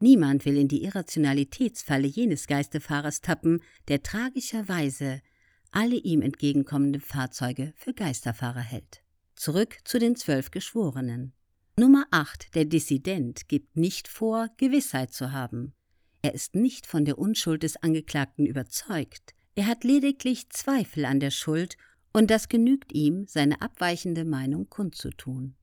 [0.00, 5.20] Niemand will in die Irrationalitätsfalle jenes Geisterfahrers tappen, der tragischerweise
[5.72, 9.02] alle ihm entgegenkommenden Fahrzeuge für Geisterfahrer hält.
[9.34, 11.32] Zurück zu den zwölf Geschworenen.
[11.76, 15.74] Nummer 8, der Dissident, gibt nicht vor, Gewissheit zu haben.
[16.22, 19.34] Er ist nicht von der Unschuld des Angeklagten überzeugt.
[19.54, 21.76] Er hat lediglich Zweifel an der Schuld
[22.12, 25.54] und das genügt ihm, seine abweichende Meinung kundzutun.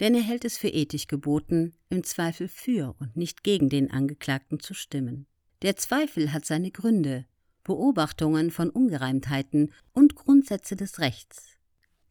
[0.00, 4.60] Denn er hält es für ethisch geboten, im Zweifel für und nicht gegen den Angeklagten
[4.60, 5.26] zu stimmen.
[5.62, 7.26] Der Zweifel hat seine Gründe,
[7.64, 11.58] Beobachtungen von Ungereimtheiten und Grundsätze des Rechts.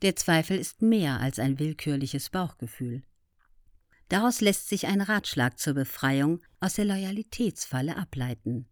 [0.01, 3.03] Der Zweifel ist mehr als ein willkürliches Bauchgefühl.
[4.09, 8.67] Daraus lässt sich ein Ratschlag zur Befreiung aus der Loyalitätsfalle ableiten.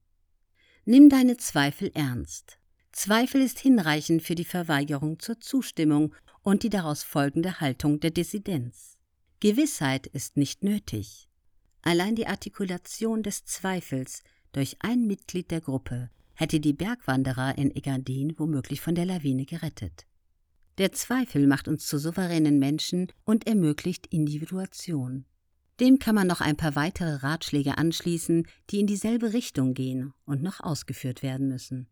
[0.86, 2.60] Nimm deine Zweifel ernst.
[2.92, 6.14] Zweifel ist hinreichend für die Verweigerung zur Zustimmung
[6.44, 8.95] und die daraus folgende Haltung der Dissidenz.
[9.40, 11.30] Gewissheit ist nicht nötig.
[11.82, 18.34] Allein die Artikulation des Zweifels durch ein Mitglied der Gruppe hätte die Bergwanderer in Egadin
[18.38, 20.06] womöglich von der Lawine gerettet.
[20.78, 25.26] Der Zweifel macht uns zu souveränen Menschen und ermöglicht Individuation.
[25.80, 30.42] Dem kann man noch ein paar weitere Ratschläge anschließen, die in dieselbe Richtung gehen und
[30.42, 31.88] noch ausgeführt werden müssen.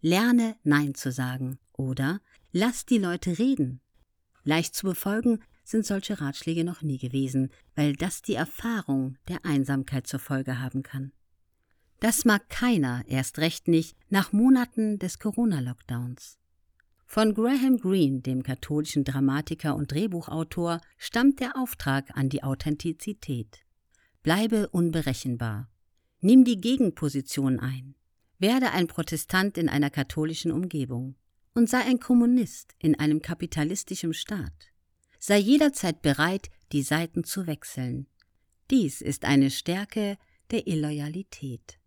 [0.00, 2.20] Lerne Nein zu sagen oder
[2.52, 3.80] lass die Leute reden.
[4.44, 10.06] Leicht zu befolgen sind solche Ratschläge noch nie gewesen, weil das die Erfahrung der Einsamkeit
[10.06, 11.12] zur Folge haben kann.
[12.00, 16.38] Das mag keiner, erst recht nicht, nach Monaten des Corona-Lockdowns.
[17.06, 23.58] Von Graham Greene, dem katholischen Dramatiker und Drehbuchautor, stammt der Auftrag an die Authentizität.
[24.22, 25.68] Bleibe unberechenbar.
[26.20, 27.96] Nimm die Gegenposition ein.
[28.38, 31.16] Werde ein Protestant in einer katholischen Umgebung
[31.54, 34.69] und sei ein Kommunist in einem kapitalistischen Staat.
[35.22, 38.06] Sei jederzeit bereit, die Seiten zu wechseln.
[38.70, 40.16] Dies ist eine Stärke
[40.50, 41.78] der Illoyalität.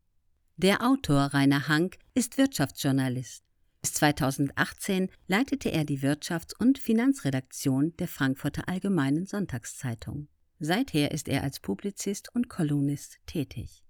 [0.55, 3.43] Der Autor Rainer Hank ist Wirtschaftsjournalist.
[3.81, 10.27] Bis 2018 leitete er die Wirtschafts- und Finanzredaktion der Frankfurter Allgemeinen Sonntagszeitung.
[10.59, 13.83] Seither ist er als Publizist und Kolumnist tätig.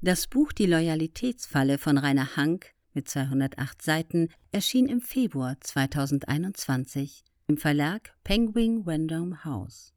[0.00, 7.56] Das Buch Die Loyalitätsfalle von Rainer Hank mit 208 Seiten erschien im Februar 2021 im
[7.56, 9.92] Verlag Penguin Random House.